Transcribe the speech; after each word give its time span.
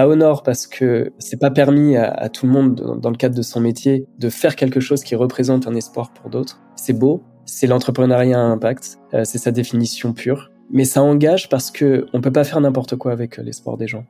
Ça 0.00 0.08
honore 0.08 0.42
parce 0.42 0.66
que 0.66 1.12
c'est 1.18 1.36
pas 1.38 1.50
permis 1.50 1.94
à, 1.94 2.30
tout 2.30 2.46
le 2.46 2.52
monde 2.52 2.98
dans 3.02 3.10
le 3.10 3.18
cadre 3.18 3.34
de 3.34 3.42
son 3.42 3.60
métier 3.60 4.06
de 4.18 4.30
faire 4.30 4.56
quelque 4.56 4.80
chose 4.80 5.04
qui 5.04 5.14
représente 5.14 5.66
un 5.66 5.74
espoir 5.74 6.10
pour 6.14 6.30
d'autres. 6.30 6.58
C'est 6.74 6.94
beau, 6.94 7.22
c'est 7.44 7.66
l'entrepreneuriat 7.66 8.38
à 8.38 8.44
impact, 8.44 8.96
euh, 9.12 9.24
c'est 9.24 9.36
sa 9.36 9.50
définition 9.50 10.14
pure. 10.14 10.50
Mais 10.70 10.86
ça 10.86 11.02
engage 11.02 11.50
parce 11.50 11.70
que 11.70 12.06
on 12.14 12.22
peut 12.22 12.32
pas 12.32 12.44
faire 12.44 12.62
n'importe 12.62 12.96
quoi 12.96 13.12
avec 13.12 13.38
euh, 13.38 13.42
l'espoir 13.42 13.76
des 13.76 13.88
gens. 13.88 14.06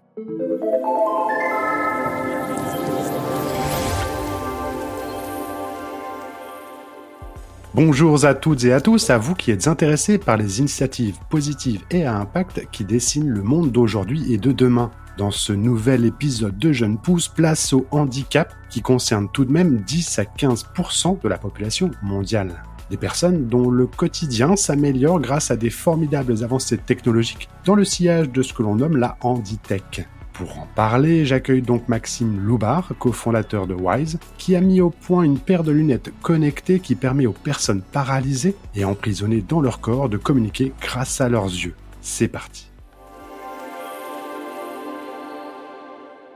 Bonjour 7.75 8.25
à 8.25 8.35
toutes 8.35 8.65
et 8.65 8.73
à 8.73 8.81
tous, 8.81 9.11
à 9.11 9.19
vous 9.19 9.35
qui 9.35 9.51
êtes 9.51 9.67
intéressés 9.67 10.19
par 10.19 10.37
les 10.37 10.61
initiatives 10.61 11.19
positives 11.31 11.83
et 11.91 12.05
à 12.05 12.17
impact 12.17 12.69
qui 12.71 12.85
dessinent 12.85 13.31
le 13.31 13.43
monde 13.43 13.73
d'aujourd'hui 13.73 14.33
et 14.33 14.39
de 14.39 14.53
demain. 14.53 14.93
Dans 15.21 15.31
ce 15.31 15.53
nouvel 15.53 16.07
épisode 16.07 16.57
de 16.57 16.73
Jeunes 16.73 16.97
Pousses, 16.97 17.29
place 17.29 17.75
au 17.75 17.87
handicap 17.91 18.55
qui 18.71 18.81
concerne 18.81 19.29
tout 19.31 19.45
de 19.45 19.53
même 19.53 19.83
10 19.83 20.19
à 20.19 20.23
15% 20.23 21.21
de 21.21 21.29
la 21.29 21.37
population 21.37 21.91
mondiale. 22.03 22.65
Des 22.89 22.97
personnes 22.97 23.47
dont 23.47 23.71
le 23.71 23.87
quotidien 23.87 24.57
s'améliore 24.57 25.21
grâce 25.21 25.51
à 25.51 25.57
des 25.57 25.69
formidables 25.69 26.43
avancées 26.43 26.79
technologiques 26.79 27.51
dans 27.67 27.75
le 27.75 27.85
sillage 27.85 28.31
de 28.31 28.41
ce 28.41 28.55
que 28.55 28.63
l'on 28.63 28.77
nomme 28.77 28.97
la 28.97 29.19
handitech. 29.21 30.09
Pour 30.33 30.59
en 30.59 30.67
parler, 30.75 31.27
j'accueille 31.27 31.61
donc 31.61 31.87
Maxime 31.87 32.41
Loubar, 32.41 32.93
cofondateur 32.99 33.67
de 33.67 33.75
Wise, 33.75 34.19
qui 34.39 34.57
a 34.57 34.63
mis 34.63 34.81
au 34.81 34.89
point 34.89 35.25
une 35.25 35.39
paire 35.39 35.65
de 35.65 35.73
lunettes 35.73 36.15
connectées 36.23 36.81
qui 36.81 36.95
permet 36.95 37.27
aux 37.27 37.35
personnes 37.35 37.83
paralysées 37.83 38.57
et 38.75 38.87
emprisonnées 38.87 39.45
dans 39.47 39.61
leur 39.61 39.81
corps 39.81 40.09
de 40.09 40.17
communiquer 40.17 40.73
grâce 40.81 41.21
à 41.21 41.29
leurs 41.29 41.45
yeux. 41.45 41.75
C'est 42.01 42.29
parti. 42.29 42.70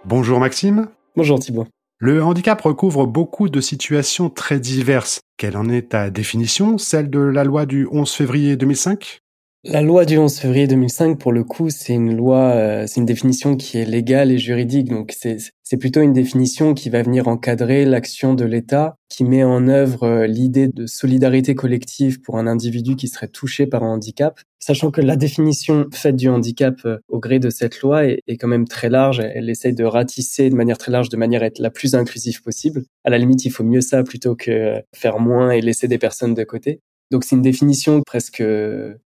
Bonjour 0.06 0.38
Maxime. 0.38 0.88
Bonjour 1.16 1.38
Thibault. 1.38 1.66
Le 1.98 2.22
handicap 2.22 2.60
recouvre 2.60 3.06
beaucoup 3.06 3.48
de 3.48 3.62
situations 3.62 4.28
très 4.28 4.60
diverses. 4.60 5.20
Quelle 5.38 5.56
en 5.56 5.70
est 5.70 5.92
ta 5.92 6.10
définition? 6.10 6.76
Celle 6.76 7.08
de 7.08 7.20
la 7.20 7.42
loi 7.42 7.64
du 7.64 7.88
11 7.90 8.12
février 8.12 8.56
2005 8.56 9.20
la 9.66 9.80
loi 9.80 10.04
du 10.04 10.18
11 10.18 10.38
février 10.38 10.66
2005, 10.66 11.18
pour 11.18 11.32
le 11.32 11.42
coup, 11.42 11.70
c'est 11.70 11.94
une 11.94 12.14
loi, 12.14 12.52
euh, 12.54 12.84
c'est 12.86 13.00
une 13.00 13.06
définition 13.06 13.56
qui 13.56 13.78
est 13.78 13.86
légale 13.86 14.30
et 14.30 14.36
juridique. 14.36 14.88
Donc, 14.90 15.16
c'est 15.18 15.76
plutôt 15.78 16.02
une 16.02 16.12
définition 16.12 16.74
qui 16.74 16.90
va 16.90 17.02
venir 17.02 17.28
encadrer 17.28 17.86
l'action 17.86 18.34
de 18.34 18.44
l'État, 18.44 18.96
qui 19.08 19.24
met 19.24 19.42
en 19.42 19.66
œuvre 19.68 20.02
euh, 20.02 20.26
l'idée 20.26 20.68
de 20.68 20.86
solidarité 20.86 21.54
collective 21.54 22.20
pour 22.20 22.36
un 22.36 22.46
individu 22.46 22.94
qui 22.94 23.08
serait 23.08 23.28
touché 23.28 23.66
par 23.66 23.82
un 23.84 23.94
handicap, 23.94 24.38
sachant 24.58 24.90
que 24.90 25.00
la 25.00 25.16
définition 25.16 25.86
faite 25.92 26.16
du 26.16 26.28
handicap 26.28 26.74
euh, 26.84 26.98
au 27.08 27.18
gré 27.18 27.38
de 27.38 27.48
cette 27.48 27.80
loi 27.80 28.04
est, 28.04 28.20
quand 28.38 28.48
même 28.48 28.68
très 28.68 28.90
large. 28.90 29.20
Elle 29.20 29.48
essaye 29.48 29.74
de 29.74 29.84
ratisser 29.84 30.50
de 30.50 30.54
manière 30.54 30.76
très 30.76 30.92
large, 30.92 31.08
de 31.08 31.16
manière 31.16 31.42
à 31.42 31.46
être 31.46 31.58
la 31.58 31.70
plus 31.70 31.94
inclusive 31.94 32.42
possible. 32.42 32.82
À 33.04 33.08
la 33.08 33.16
limite, 33.16 33.46
il 33.46 33.50
faut 33.50 33.64
mieux 33.64 33.80
ça 33.80 34.02
plutôt 34.02 34.36
que 34.36 34.82
faire 34.94 35.18
moins 35.20 35.52
et 35.52 35.62
laisser 35.62 35.88
des 35.88 35.98
personnes 35.98 36.34
de 36.34 36.44
côté. 36.44 36.82
Donc 37.14 37.22
c'est 37.22 37.36
une 37.36 37.42
définition 37.42 38.02
presque 38.02 38.42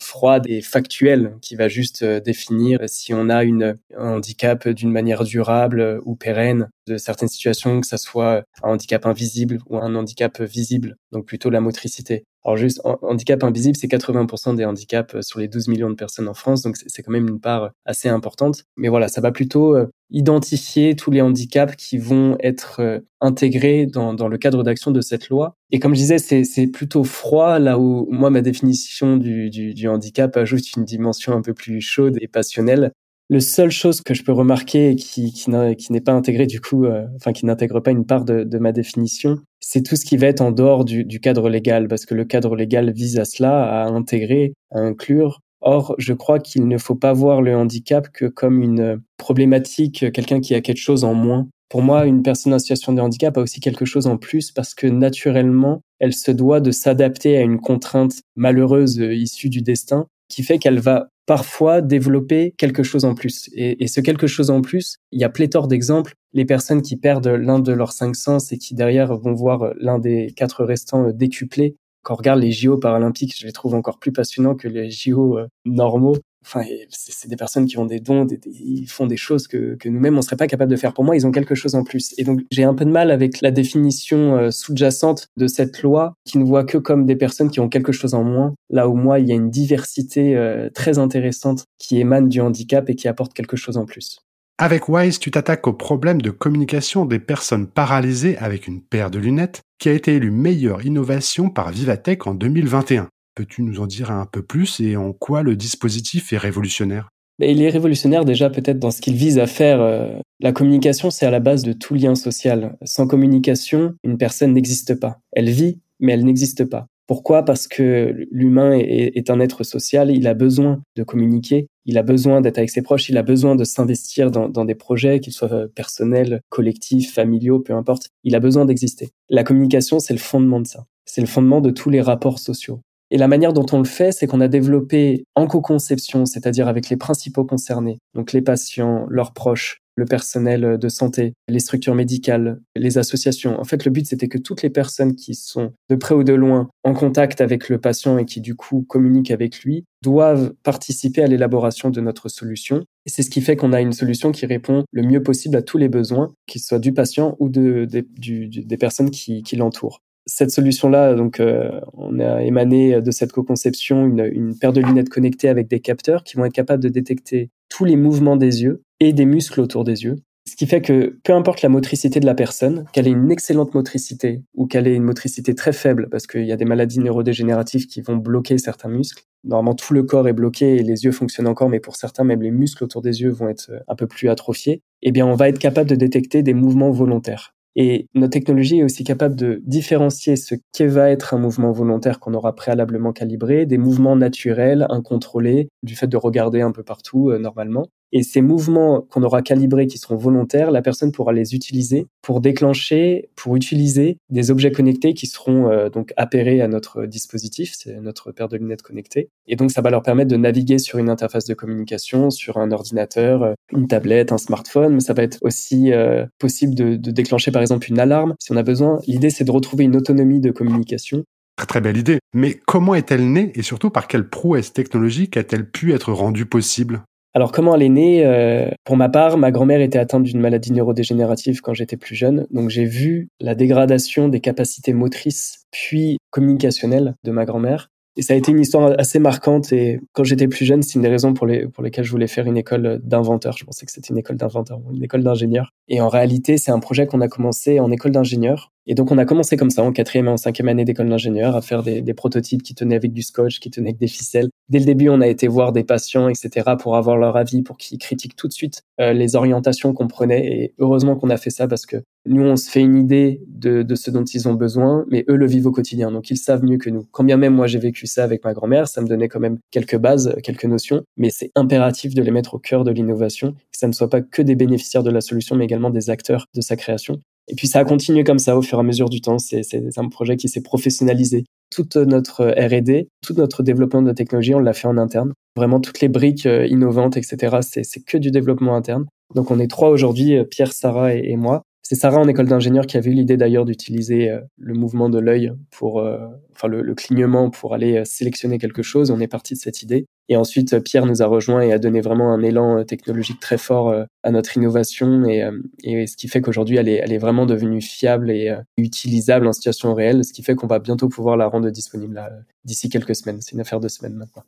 froide 0.00 0.48
et 0.48 0.60
factuelle 0.60 1.36
qui 1.40 1.54
va 1.54 1.68
juste 1.68 2.02
euh, 2.02 2.18
définir 2.18 2.80
si 2.88 3.14
on 3.14 3.28
a 3.28 3.44
un 3.44 3.76
handicap 3.96 4.68
d'une 4.68 4.90
manière 4.90 5.22
durable 5.22 6.00
ou 6.04 6.16
pérenne 6.16 6.68
de 6.88 6.96
certaines 6.96 7.28
situations, 7.28 7.80
que 7.80 7.86
ça 7.86 7.98
soit 7.98 8.42
un 8.64 8.70
handicap 8.70 9.06
invisible 9.06 9.60
ou 9.68 9.76
un 9.76 9.94
handicap 9.94 10.42
visible, 10.42 10.96
donc 11.12 11.26
plutôt 11.26 11.48
la 11.48 11.60
motricité. 11.60 12.24
Alors 12.44 12.56
juste, 12.56 12.80
handicap 13.02 13.44
invisible, 13.44 13.76
c'est 13.76 13.86
80% 13.86 14.56
des 14.56 14.64
handicaps 14.64 15.14
euh, 15.14 15.22
sur 15.22 15.38
les 15.38 15.48
12 15.48 15.68
millions 15.68 15.90
de 15.90 15.94
personnes 15.94 16.28
en 16.28 16.34
France, 16.34 16.62
donc 16.62 16.76
c'est 16.76 17.02
quand 17.02 17.12
même 17.12 17.28
une 17.28 17.40
part 17.40 17.70
assez 17.84 18.08
importante. 18.08 18.64
Mais 18.76 18.88
voilà, 18.88 19.08
ça 19.08 19.20
va 19.20 19.30
plutôt 19.30 19.76
euh, 19.76 19.86
identifier 20.12 20.94
tous 20.94 21.10
les 21.10 21.20
handicaps 21.20 21.74
qui 21.76 21.98
vont 21.98 22.36
être 22.40 22.80
euh, 22.80 23.00
intégrés 23.20 23.86
dans, 23.86 24.12
le 24.12 24.38
cadre 24.38 24.62
d'action 24.62 24.90
de 24.90 25.00
cette 25.00 25.28
loi. 25.28 25.56
Et 25.70 25.80
comme 25.80 25.94
je 25.94 26.00
disais, 26.00 26.18
c'est 26.18 26.66
plutôt 26.66 27.04
froid, 27.04 27.58
là 27.58 27.78
où 27.78 28.06
moi, 28.10 28.30
ma 28.30 28.42
définition 28.42 29.16
du, 29.16 29.88
handicap 29.88 30.36
ajoute 30.36 30.76
une 30.76 30.84
dimension 30.84 31.32
un 31.32 31.42
peu 31.42 31.54
plus 31.54 31.80
chaude 31.80 32.18
et 32.20 32.28
passionnelle. 32.28 32.92
Le 33.30 33.40
seule 33.40 33.70
chose 33.70 34.02
que 34.02 34.12
je 34.12 34.22
peux 34.24 34.32
remarquer 34.32 34.94
qui, 34.96 35.32
qui 35.32 35.50
n'est 35.50 36.00
pas 36.00 36.12
intégrée 36.12 36.46
du 36.46 36.60
coup, 36.60 36.84
euh, 36.84 37.06
enfin 37.16 37.32
qui 37.32 37.46
n'intègre 37.46 37.80
pas 37.80 37.90
une 37.90 38.04
part 38.04 38.24
de 38.24 38.58
ma 38.58 38.72
définition, 38.72 39.38
c'est 39.62 39.82
tout 39.82 39.96
ce 39.96 40.04
qui 40.04 40.16
va 40.16 40.26
être 40.26 40.40
en 40.40 40.50
dehors 40.50 40.84
du, 40.84 41.20
cadre 41.20 41.48
légal, 41.48 41.88
parce 41.88 42.04
que 42.04 42.14
le 42.14 42.24
cadre 42.24 42.56
légal 42.56 42.92
vise 42.92 43.18
à 43.18 43.24
cela, 43.24 43.82
à 43.82 43.86
intégrer, 43.86 44.52
à 44.70 44.80
inclure. 44.80 45.40
Or, 45.60 45.94
je 45.98 46.12
crois 46.12 46.40
qu'il 46.40 46.66
ne 46.66 46.76
faut 46.76 46.96
pas 46.96 47.12
voir 47.12 47.40
le 47.40 47.56
handicap 47.56 48.08
que 48.12 48.26
comme 48.26 48.60
une 48.62 49.00
problématique, 49.16 50.12
quelqu'un 50.12 50.40
qui 50.40 50.54
a 50.54 50.60
quelque 50.60 50.80
chose 50.80 51.04
en 51.04 51.14
moins. 51.14 51.48
Pour 51.68 51.82
moi, 51.82 52.04
une 52.04 52.22
personne 52.22 52.52
en 52.52 52.58
situation 52.58 52.92
de 52.92 53.00
handicap 53.00 53.38
a 53.38 53.40
aussi 53.40 53.60
quelque 53.60 53.84
chose 53.84 54.06
en 54.06 54.18
plus 54.18 54.50
parce 54.50 54.74
que 54.74 54.88
naturellement, 54.88 55.80
elle 56.00 56.12
se 56.12 56.32
doit 56.32 56.60
de 56.60 56.72
s'adapter 56.72 57.38
à 57.38 57.42
une 57.42 57.60
contrainte 57.60 58.20
malheureuse 58.34 59.00
euh, 59.00 59.14
issue 59.14 59.48
du 59.48 59.62
destin 59.62 60.06
qui 60.32 60.42
fait 60.42 60.58
qu'elle 60.58 60.80
va 60.80 61.08
parfois 61.26 61.82
développer 61.82 62.54
quelque 62.56 62.82
chose 62.82 63.04
en 63.04 63.14
plus. 63.14 63.50
Et, 63.54 63.86
ce 63.86 64.00
quelque 64.00 64.26
chose 64.26 64.50
en 64.50 64.62
plus, 64.62 64.96
il 65.12 65.20
y 65.20 65.24
a 65.24 65.28
pléthore 65.28 65.68
d'exemples. 65.68 66.14
Les 66.32 66.44
personnes 66.44 66.82
qui 66.82 66.96
perdent 66.96 67.28
l'un 67.28 67.58
de 67.58 67.72
leurs 67.72 67.92
cinq 67.92 68.16
sens 68.16 68.50
et 68.50 68.58
qui 68.58 68.74
derrière 68.74 69.16
vont 69.16 69.34
voir 69.34 69.72
l'un 69.78 69.98
des 69.98 70.32
quatre 70.34 70.64
restants 70.64 71.10
décuplés. 71.10 71.76
Quand 72.02 72.14
on 72.14 72.16
regarde 72.16 72.40
les 72.40 72.50
JO 72.50 72.78
paralympiques, 72.78 73.38
je 73.38 73.46
les 73.46 73.52
trouve 73.52 73.74
encore 73.74 73.98
plus 73.98 74.10
passionnants 74.10 74.56
que 74.56 74.66
les 74.66 74.90
JO 74.90 75.38
euh, 75.38 75.46
normaux 75.64 76.16
enfin, 76.44 76.62
c'est 76.90 77.28
des 77.28 77.36
personnes 77.36 77.66
qui 77.66 77.78
ont 77.78 77.86
des 77.86 78.00
dons, 78.00 78.26
ils 78.46 78.86
font 78.86 79.06
des 79.06 79.16
choses 79.16 79.46
que, 79.46 79.76
que 79.76 79.88
nous-mêmes 79.88 80.18
on 80.18 80.22
serait 80.22 80.36
pas 80.36 80.46
capable 80.46 80.70
de 80.70 80.76
faire. 80.76 80.92
Pour 80.92 81.04
moi, 81.04 81.16
ils 81.16 81.26
ont 81.26 81.32
quelque 81.32 81.54
chose 81.54 81.74
en 81.74 81.84
plus. 81.84 82.14
Et 82.18 82.24
donc, 82.24 82.40
j'ai 82.50 82.64
un 82.64 82.74
peu 82.74 82.84
de 82.84 82.90
mal 82.90 83.10
avec 83.10 83.40
la 83.40 83.50
définition 83.50 84.36
euh, 84.36 84.50
sous-jacente 84.50 85.28
de 85.36 85.46
cette 85.46 85.82
loi 85.82 86.14
qui 86.24 86.38
ne 86.38 86.44
voit 86.44 86.64
que 86.64 86.78
comme 86.78 87.06
des 87.06 87.16
personnes 87.16 87.50
qui 87.50 87.60
ont 87.60 87.68
quelque 87.68 87.92
chose 87.92 88.14
en 88.14 88.24
moins. 88.24 88.54
Là 88.70 88.88
où 88.88 88.94
moi, 88.94 89.18
il 89.18 89.28
y 89.28 89.32
a 89.32 89.34
une 89.34 89.50
diversité 89.50 90.36
euh, 90.36 90.68
très 90.70 90.98
intéressante 90.98 91.64
qui 91.78 92.00
émane 92.00 92.28
du 92.28 92.40
handicap 92.40 92.88
et 92.90 92.94
qui 92.94 93.08
apporte 93.08 93.32
quelque 93.34 93.56
chose 93.56 93.76
en 93.76 93.84
plus. 93.84 94.18
Avec 94.58 94.88
Wise, 94.88 95.18
tu 95.18 95.30
t'attaques 95.30 95.66
au 95.66 95.72
problème 95.72 96.22
de 96.22 96.30
communication 96.30 97.04
des 97.04 97.18
personnes 97.18 97.66
paralysées 97.66 98.36
avec 98.38 98.68
une 98.68 98.80
paire 98.80 99.10
de 99.10 99.18
lunettes, 99.18 99.62
qui 99.78 99.88
a 99.88 99.92
été 99.92 100.14
élue 100.14 100.30
meilleure 100.30 100.86
innovation 100.86 101.50
par 101.50 101.70
Vivatech 101.70 102.26
en 102.26 102.34
2021. 102.34 103.08
Peux-tu 103.34 103.62
nous 103.62 103.80
en 103.80 103.86
dire 103.86 104.10
un 104.10 104.26
peu 104.26 104.42
plus 104.42 104.80
et 104.80 104.96
en 104.96 105.12
quoi 105.12 105.42
le 105.42 105.56
dispositif 105.56 106.32
est 106.32 106.38
révolutionnaire? 106.38 107.08
Il 107.38 107.62
est 107.62 107.70
révolutionnaire 107.70 108.24
déjà 108.24 108.50
peut-être 108.50 108.78
dans 108.78 108.90
ce 108.90 109.00
qu'il 109.00 109.14
vise 109.14 109.38
à 109.38 109.46
faire. 109.46 109.80
Euh, 109.80 110.18
la 110.40 110.52
communication, 110.52 111.10
c'est 111.10 111.26
à 111.26 111.30
la 111.30 111.40
base 111.40 111.62
de 111.62 111.72
tout 111.72 111.94
lien 111.94 112.14
social. 112.14 112.76
Sans 112.84 113.06
communication, 113.06 113.94
une 114.04 114.18
personne 114.18 114.52
n'existe 114.52 114.98
pas. 115.00 115.18
Elle 115.32 115.50
vit, 115.50 115.80
mais 115.98 116.12
elle 116.12 116.24
n'existe 116.24 116.64
pas. 116.64 116.86
Pourquoi? 117.06 117.44
Parce 117.44 117.66
que 117.66 118.14
l'humain 118.30 118.72
est, 118.72 119.28
un 119.28 119.40
être 119.40 119.64
social, 119.64 120.10
il 120.10 120.26
a 120.26 120.34
besoin 120.34 120.82
de 120.96 121.02
communiquer, 121.02 121.66
il 121.84 121.98
a 121.98 122.02
besoin 122.02 122.40
d'être 122.40 122.58
avec 122.58 122.70
ses 122.70 122.80
proches, 122.80 123.08
il 123.08 123.18
a 123.18 123.22
besoin 123.22 123.56
de 123.56 123.64
s'investir 123.64 124.30
dans, 124.30 124.48
dans, 124.48 124.64
des 124.64 124.76
projets, 124.76 125.20
qu'ils 125.20 125.32
soient 125.32 125.66
personnels, 125.74 126.40
collectifs, 126.48 127.12
familiaux, 127.12 127.58
peu 127.58 127.74
importe. 127.74 128.08
Il 128.24 128.36
a 128.36 128.40
besoin 128.40 128.64
d'exister. 128.64 129.10
La 129.28 129.42
communication, 129.42 129.98
c'est 129.98 130.14
le 130.14 130.20
fondement 130.20 130.60
de 130.60 130.66
ça. 130.66 130.86
C'est 131.04 131.20
le 131.20 131.26
fondement 131.26 131.60
de 131.60 131.70
tous 131.70 131.90
les 131.90 132.00
rapports 132.00 132.38
sociaux. 132.38 132.80
Et 133.14 133.18
la 133.18 133.28
manière 133.28 133.52
dont 133.52 133.66
on 133.72 133.78
le 133.78 133.84
fait, 133.84 134.10
c'est 134.10 134.26
qu'on 134.26 134.40
a 134.40 134.48
développé 134.48 135.26
en 135.34 135.46
co-conception, 135.46 136.24
c'est-à-dire 136.24 136.66
avec 136.66 136.88
les 136.88 136.96
principaux 136.96 137.44
concernés, 137.44 137.98
donc 138.14 138.32
les 138.32 138.40
patients, 138.40 139.04
leurs 139.10 139.34
proches, 139.34 139.82
le 139.96 140.06
personnel 140.06 140.78
de 140.78 140.88
santé, 140.88 141.34
les 141.46 141.60
structures 141.60 141.94
médicales, 141.94 142.62
les 142.74 142.96
associations. 142.96 143.60
En 143.60 143.64
fait, 143.64 143.84
le 143.84 143.90
but, 143.90 144.06
c'était 144.06 144.28
que 144.28 144.38
toutes 144.38 144.62
les 144.62 144.70
personnes 144.70 145.14
qui 145.14 145.34
sont 145.34 145.74
de 145.90 145.94
près 145.94 146.14
ou 146.14 146.24
de 146.24 146.32
loin 146.32 146.70
en 146.84 146.94
contact 146.94 147.42
avec 147.42 147.68
le 147.68 147.78
patient 147.78 148.16
et 148.16 148.24
qui, 148.24 148.40
du 148.40 148.54
coup, 148.54 148.86
communiquent 148.88 149.30
avec 149.30 149.60
lui, 149.60 149.84
doivent 150.02 150.54
participer 150.62 151.22
à 151.22 151.26
l'élaboration 151.26 151.90
de 151.90 152.00
notre 152.00 152.30
solution. 152.30 152.82
Et 153.04 153.10
c'est 153.10 153.22
ce 153.22 153.28
qui 153.28 153.42
fait 153.42 153.56
qu'on 153.56 153.74
a 153.74 153.82
une 153.82 153.92
solution 153.92 154.32
qui 154.32 154.46
répond 154.46 154.84
le 154.90 155.02
mieux 155.02 155.22
possible 155.22 155.56
à 155.56 155.60
tous 155.60 155.76
les 155.76 155.90
besoins, 155.90 156.32
qu'ils 156.46 156.62
soient 156.62 156.78
du 156.78 156.94
patient 156.94 157.36
ou 157.40 157.50
de, 157.50 157.84
des 157.84 158.76
personnes 158.78 159.10
qui 159.10 159.56
l'entourent 159.56 160.00
cette 160.26 160.50
solution-là, 160.50 161.14
donc, 161.14 161.40
euh, 161.40 161.80
on 161.94 162.18
a 162.20 162.42
émané 162.42 163.00
de 163.00 163.10
cette 163.10 163.32
co-conception 163.32 164.06
une, 164.06 164.28
une, 164.32 164.58
paire 164.58 164.72
de 164.72 164.80
lunettes 164.80 165.08
connectées 165.08 165.48
avec 165.48 165.68
des 165.68 165.80
capteurs 165.80 166.24
qui 166.24 166.36
vont 166.36 166.44
être 166.44 166.52
capables 166.52 166.82
de 166.82 166.88
détecter 166.88 167.50
tous 167.68 167.84
les 167.84 167.96
mouvements 167.96 168.36
des 168.36 168.62
yeux 168.62 168.82
et 169.00 169.12
des 169.12 169.24
muscles 169.24 169.60
autour 169.60 169.84
des 169.84 170.04
yeux. 170.04 170.16
Ce 170.48 170.56
qui 170.56 170.66
fait 170.66 170.80
que 170.80 171.18
peu 171.22 171.32
importe 171.32 171.62
la 171.62 171.68
motricité 171.68 172.18
de 172.18 172.26
la 172.26 172.34
personne, 172.34 172.84
qu'elle 172.92 173.06
ait 173.06 173.12
une 173.12 173.30
excellente 173.30 173.74
motricité 173.74 174.42
ou 174.54 174.66
qu'elle 174.66 174.88
ait 174.88 174.94
une 174.94 175.04
motricité 175.04 175.54
très 175.54 175.72
faible, 175.72 176.08
parce 176.10 176.26
qu'il 176.26 176.44
y 176.44 176.52
a 176.52 176.56
des 176.56 176.64
maladies 176.64 176.98
neurodégénératives 176.98 177.86
qui 177.86 178.00
vont 178.00 178.16
bloquer 178.16 178.58
certains 178.58 178.88
muscles. 178.88 179.22
Normalement, 179.44 179.74
tout 179.74 179.94
le 179.94 180.02
corps 180.02 180.26
est 180.26 180.32
bloqué 180.32 180.76
et 180.76 180.82
les 180.82 181.04
yeux 181.04 181.12
fonctionnent 181.12 181.46
encore, 181.46 181.68
mais 181.68 181.78
pour 181.78 181.94
certains, 181.94 182.24
même 182.24 182.42
les 182.42 182.50
muscles 182.50 182.82
autour 182.82 183.02
des 183.02 183.22
yeux 183.22 183.30
vont 183.30 183.48
être 183.48 183.70
un 183.86 183.94
peu 183.94 184.08
plus 184.08 184.28
atrophiés. 184.28 184.82
Eh 185.02 185.12
bien, 185.12 185.26
on 185.26 185.34
va 185.34 185.48
être 185.48 185.60
capable 185.60 185.88
de 185.88 185.96
détecter 185.96 186.42
des 186.42 186.54
mouvements 186.54 186.90
volontaires. 186.90 187.51
Et 187.76 188.08
notre 188.14 188.32
technologie 188.32 188.80
est 188.80 188.82
aussi 188.82 189.02
capable 189.04 189.34
de 189.34 189.62
différencier 189.64 190.36
ce 190.36 190.54
qu'est 190.72 190.86
va 190.86 191.10
être 191.10 191.34
un 191.34 191.38
mouvement 191.38 191.72
volontaire 191.72 192.20
qu'on 192.20 192.34
aura 192.34 192.54
préalablement 192.54 193.12
calibré 193.12 193.64
des 193.66 193.78
mouvements 193.78 194.16
naturels, 194.16 194.86
incontrôlés, 194.90 195.70
du 195.82 195.96
fait 195.96 196.06
de 196.06 196.16
regarder 196.16 196.60
un 196.60 196.72
peu 196.72 196.82
partout 196.82 197.30
euh, 197.30 197.38
normalement. 197.38 197.86
Et 198.12 198.22
ces 198.22 198.42
mouvements 198.42 199.00
qu'on 199.00 199.22
aura 199.22 199.42
calibrés, 199.42 199.86
qui 199.86 199.98
seront 199.98 200.16
volontaires, 200.16 200.70
la 200.70 200.82
personne 200.82 201.12
pourra 201.12 201.32
les 201.32 201.54
utiliser 201.54 202.06
pour 202.20 202.40
déclencher, 202.40 203.30
pour 203.36 203.56
utiliser 203.56 204.18
des 204.28 204.50
objets 204.50 204.70
connectés 204.70 205.14
qui 205.14 205.26
seront 205.26 205.70
euh, 205.70 205.88
donc 205.88 206.12
appairés 206.16 206.60
à 206.60 206.68
notre 206.68 207.06
dispositif, 207.06 207.72
c'est 207.74 207.98
notre 208.00 208.30
paire 208.32 208.48
de 208.48 208.56
lunettes 208.56 208.82
connectées. 208.82 209.30
Et 209.46 209.56
donc, 209.56 209.70
ça 209.70 209.80
va 209.80 209.90
leur 209.90 210.02
permettre 210.02 210.30
de 210.30 210.36
naviguer 210.36 210.78
sur 210.78 210.98
une 210.98 211.08
interface 211.08 211.46
de 211.46 211.54
communication, 211.54 212.30
sur 212.30 212.58
un 212.58 212.70
ordinateur, 212.70 213.42
euh, 213.42 213.54
une 213.72 213.88
tablette, 213.88 214.30
un 214.30 214.38
smartphone. 214.38 214.94
Mais 214.94 215.00
ça 215.00 215.14
va 215.14 215.22
être 215.22 215.38
aussi 215.40 215.92
euh, 215.92 216.26
possible 216.38 216.74
de, 216.74 216.96
de 216.96 217.10
déclencher, 217.10 217.50
par 217.50 217.62
exemple, 217.62 217.88
une 217.88 217.98
alarme 217.98 218.34
si 218.38 218.52
on 218.52 218.56
a 218.56 218.62
besoin. 218.62 218.98
L'idée, 219.06 219.30
c'est 219.30 219.44
de 219.44 219.50
retrouver 219.50 219.84
une 219.84 219.96
autonomie 219.96 220.40
de 220.40 220.50
communication 220.50 221.24
Très 221.56 221.66
très 221.66 221.80
belle 221.80 221.98
idée. 221.98 222.18
Mais 222.34 222.58
comment 222.66 222.94
est-elle 222.94 223.30
née 223.30 223.52
et 223.54 223.62
surtout 223.62 223.90
par 223.90 224.08
quelle 224.08 224.28
prouesse 224.28 224.72
technologique 224.72 225.36
a-t-elle 225.36 225.68
pu 225.68 225.92
être 225.92 226.12
rendue 226.12 226.46
possible? 226.46 227.02
Alors 227.34 227.52
comment 227.52 227.74
elle 227.74 227.82
est 227.82 227.88
née? 227.88 228.26
Euh, 228.26 228.68
Pour 228.84 228.96
ma 228.96 229.08
part, 229.08 229.38
ma 229.38 229.50
grand-mère 229.50 229.80
était 229.80 229.98
atteinte 229.98 230.24
d'une 230.24 230.40
maladie 230.40 230.72
neurodégénérative 230.72 231.60
quand 231.60 231.74
j'étais 231.74 231.96
plus 231.96 232.14
jeune, 232.14 232.46
donc 232.50 232.68
j'ai 232.68 232.84
vu 232.84 233.28
la 233.40 233.54
dégradation 233.54 234.28
des 234.28 234.40
capacités 234.40 234.92
motrices 234.92 235.64
puis 235.70 236.18
communicationnelles 236.30 237.14
de 237.24 237.30
ma 237.30 237.44
grand-mère. 237.44 237.88
Et 238.16 238.22
ça 238.22 238.34
a 238.34 238.36
été 238.36 238.52
une 238.52 238.60
histoire 238.60 238.94
assez 238.98 239.18
marquante. 239.18 239.72
Et 239.72 240.00
quand 240.12 240.24
j'étais 240.24 240.48
plus 240.48 240.66
jeune, 240.66 240.82
c'est 240.82 240.96
une 240.96 241.02
des 241.02 241.08
raisons 241.08 241.32
pour, 241.32 241.46
les, 241.46 241.66
pour 241.66 241.82
lesquelles 241.82 242.04
je 242.04 242.10
voulais 242.10 242.26
faire 242.26 242.46
une 242.46 242.58
école 242.58 243.00
d'inventeur. 243.02 243.56
Je 243.56 243.64
pensais 243.64 243.86
que 243.86 243.92
c'était 243.92 244.10
une 244.10 244.18
école 244.18 244.36
d'inventeur, 244.36 244.80
une 244.92 245.02
école 245.02 245.22
d'ingénieur. 245.22 245.70
Et 245.88 246.00
en 246.00 246.08
réalité, 246.08 246.58
c'est 246.58 246.70
un 246.70 246.80
projet 246.80 247.06
qu'on 247.06 247.22
a 247.22 247.28
commencé 247.28 247.80
en 247.80 247.90
école 247.90 248.12
d'ingénieur. 248.12 248.71
Et 248.86 248.94
donc, 248.94 249.10
on 249.10 249.18
a 249.18 249.24
commencé 249.24 249.56
comme 249.56 249.70
ça, 249.70 249.82
en 249.82 249.92
quatrième 249.92 250.26
et 250.26 250.30
en 250.30 250.36
cinquième 250.36 250.68
année 250.68 250.84
d'école 250.84 251.08
d'ingénieur, 251.08 251.54
à 251.54 251.62
faire 251.62 251.82
des, 251.82 252.02
des, 252.02 252.14
prototypes 252.14 252.62
qui 252.62 252.74
tenaient 252.74 252.96
avec 252.96 253.12
du 253.12 253.22
scotch, 253.22 253.60
qui 253.60 253.70
tenaient 253.70 253.90
avec 253.90 254.00
des 254.00 254.08
ficelles. 254.08 254.48
Dès 254.68 254.80
le 254.80 254.84
début, 254.84 255.08
on 255.08 255.20
a 255.20 255.28
été 255.28 255.46
voir 255.48 255.72
des 255.72 255.84
patients, 255.84 256.28
etc., 256.28 256.72
pour 256.78 256.96
avoir 256.96 257.16
leur 257.16 257.36
avis, 257.36 257.62
pour 257.62 257.76
qu'ils 257.76 257.98
critiquent 257.98 258.36
tout 258.36 258.48
de 258.48 258.52
suite 258.52 258.82
euh, 259.00 259.12
les 259.12 259.36
orientations 259.36 259.92
qu'on 259.92 260.08
prenait. 260.08 260.46
Et 260.46 260.74
heureusement 260.78 261.16
qu'on 261.16 261.30
a 261.30 261.36
fait 261.36 261.50
ça 261.50 261.68
parce 261.68 261.86
que 261.86 261.98
nous, 262.24 262.42
on 262.44 262.56
se 262.56 262.70
fait 262.70 262.80
une 262.80 262.96
idée 262.96 263.42
de, 263.48 263.82
de, 263.82 263.94
ce 263.96 264.10
dont 264.10 264.24
ils 264.24 264.46
ont 264.48 264.54
besoin, 264.54 265.04
mais 265.10 265.24
eux 265.28 265.36
le 265.36 265.46
vivent 265.46 265.66
au 265.66 265.72
quotidien, 265.72 266.12
donc 266.12 266.30
ils 266.30 266.36
savent 266.36 266.64
mieux 266.64 266.78
que 266.78 266.88
nous. 266.88 267.04
Quand 267.10 267.24
bien 267.24 267.36
même 267.36 267.54
moi 267.54 267.66
j'ai 267.66 267.80
vécu 267.80 268.06
ça 268.06 268.22
avec 268.22 268.44
ma 268.44 268.52
grand-mère, 268.52 268.86
ça 268.86 269.00
me 269.00 269.08
donnait 269.08 269.28
quand 269.28 269.40
même 269.40 269.58
quelques 269.72 269.96
bases, 269.96 270.36
quelques 270.44 270.66
notions, 270.66 271.02
mais 271.16 271.30
c'est 271.30 271.50
impératif 271.56 272.14
de 272.14 272.22
les 272.22 272.30
mettre 272.30 272.54
au 272.54 272.58
cœur 272.58 272.84
de 272.84 272.92
l'innovation, 272.92 273.52
que 273.52 273.78
ça 273.78 273.88
ne 273.88 273.92
soit 273.92 274.08
pas 274.08 274.20
que 274.20 274.40
des 274.40 274.54
bénéficiaires 274.54 275.02
de 275.02 275.10
la 275.10 275.20
solution, 275.20 275.56
mais 275.56 275.64
également 275.64 275.90
des 275.90 276.10
acteurs 276.10 276.46
de 276.54 276.60
sa 276.60 276.76
création. 276.76 277.20
Et 277.48 277.54
puis 277.54 277.66
ça 277.66 277.80
a 277.80 277.84
continué 277.84 278.24
comme 278.24 278.38
ça 278.38 278.56
au 278.56 278.62
fur 278.62 278.78
et 278.78 278.80
à 278.80 278.84
mesure 278.84 279.08
du 279.08 279.20
temps. 279.20 279.38
C'est 279.38 279.62
un 279.96 280.08
projet 280.08 280.36
qui 280.36 280.48
s'est 280.48 280.62
professionnalisé. 280.62 281.44
Toute 281.70 281.96
notre 281.96 282.44
R&D, 282.44 283.08
tout 283.22 283.34
notre 283.34 283.62
développement 283.62 284.02
de 284.02 284.12
technologie, 284.12 284.54
on 284.54 284.60
l'a 284.60 284.74
fait 284.74 284.88
en 284.88 284.98
interne. 284.98 285.32
Vraiment 285.56 285.80
toutes 285.80 286.00
les 286.00 286.08
briques 286.08 286.46
euh, 286.46 286.66
innovantes, 286.66 287.16
etc. 287.16 287.58
C'est 287.60 288.04
que 288.04 288.18
du 288.18 288.30
développement 288.30 288.76
interne. 288.76 289.06
Donc 289.34 289.50
on 289.50 289.58
est 289.58 289.68
trois 289.68 289.88
aujourd'hui, 289.88 290.36
euh, 290.36 290.44
Pierre, 290.44 290.72
Sarah 290.72 291.14
et 291.14 291.36
moi. 291.36 291.62
C'est 291.82 291.96
Sarah 291.96 292.20
en 292.20 292.28
école 292.28 292.46
d'ingénieur 292.46 292.86
qui 292.86 292.96
a 292.96 293.00
eu 293.00 293.10
l'idée 293.10 293.36
d'ailleurs 293.36 293.64
d'utiliser 293.64 294.30
euh, 294.30 294.40
le 294.56 294.72
mouvement 294.72 295.08
de 295.08 295.18
l'œil 295.18 295.52
pour, 295.72 295.98
euh, 295.98 296.18
enfin 296.52 296.68
le, 296.68 296.94
clignement 296.94 297.50
pour 297.50 297.74
aller 297.74 297.98
euh, 297.98 298.04
sélectionner 298.04 298.58
quelque 298.58 298.82
chose. 298.82 299.10
On 299.10 299.18
est 299.18 299.26
parti 299.26 299.54
de 299.54 299.58
cette 299.58 299.82
idée. 299.82 300.06
Et 300.28 300.36
ensuite, 300.36 300.78
Pierre 300.78 301.06
nous 301.06 301.22
a 301.22 301.26
rejoint 301.26 301.60
et 301.60 301.72
a 301.72 301.80
donné 301.80 302.00
vraiment 302.00 302.32
un 302.32 302.40
élan 302.42 302.84
technologique 302.84 303.40
très 303.40 303.58
fort 303.58 303.92
à 304.22 304.30
notre 304.30 304.56
innovation 304.56 305.26
et, 305.26 305.46
et 305.82 306.06
ce 306.06 306.16
qui 306.16 306.28
fait 306.28 306.40
qu'aujourd'hui, 306.40 306.76
elle 306.76 306.88
est, 306.88 307.00
elle 307.02 307.12
est 307.12 307.18
vraiment 307.18 307.44
devenue 307.44 307.82
fiable 307.82 308.30
et 308.30 308.56
utilisable 308.78 309.46
en 309.48 309.52
situation 309.52 309.92
réelle, 309.94 310.24
ce 310.24 310.32
qui 310.32 310.42
fait 310.42 310.54
qu'on 310.54 310.68
va 310.68 310.78
bientôt 310.78 311.08
pouvoir 311.08 311.36
la 311.36 311.48
rendre 311.48 311.68
disponible 311.70 312.22
d'ici 312.64 312.88
quelques 312.88 313.16
semaines. 313.16 313.42
C'est 313.42 313.52
une 313.52 313.60
affaire 313.60 313.80
de 313.80 313.88
semaines 313.88 314.14
maintenant. 314.14 314.44